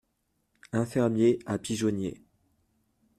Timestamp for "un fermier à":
0.71-1.59